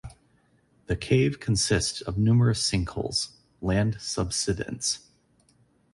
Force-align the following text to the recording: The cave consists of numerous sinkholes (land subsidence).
The 0.87 0.95
cave 0.95 1.39
consists 1.39 2.01
of 2.01 2.17
numerous 2.17 2.67
sinkholes 2.71 3.33
(land 3.61 3.97
subsidence). 4.01 5.07